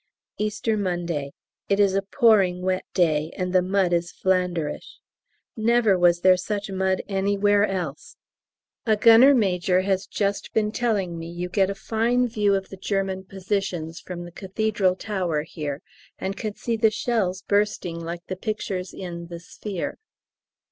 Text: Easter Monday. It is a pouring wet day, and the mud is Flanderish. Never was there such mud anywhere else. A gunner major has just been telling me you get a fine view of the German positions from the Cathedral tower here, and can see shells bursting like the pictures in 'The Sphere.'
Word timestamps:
Easter 0.39 0.77
Monday. 0.77 1.31
It 1.69 1.79
is 1.79 1.93
a 1.93 2.01
pouring 2.01 2.63
wet 2.63 2.85
day, 2.91 3.31
and 3.37 3.53
the 3.53 3.61
mud 3.61 3.93
is 3.93 4.11
Flanderish. 4.11 4.97
Never 5.55 5.95
was 5.95 6.21
there 6.21 6.37
such 6.37 6.71
mud 6.71 7.03
anywhere 7.07 7.65
else. 7.67 8.15
A 8.87 8.97
gunner 8.97 9.35
major 9.35 9.81
has 9.81 10.07
just 10.07 10.53
been 10.55 10.71
telling 10.71 11.19
me 11.19 11.29
you 11.29 11.49
get 11.49 11.69
a 11.69 11.75
fine 11.75 12.27
view 12.27 12.55
of 12.55 12.69
the 12.69 12.77
German 12.77 13.25
positions 13.25 13.99
from 13.99 14.23
the 14.23 14.31
Cathedral 14.31 14.95
tower 14.95 15.43
here, 15.43 15.83
and 16.17 16.35
can 16.35 16.55
see 16.55 16.79
shells 16.89 17.43
bursting 17.43 17.99
like 17.99 18.25
the 18.25 18.35
pictures 18.35 18.95
in 18.95 19.27
'The 19.27 19.39
Sphere.' 19.39 19.97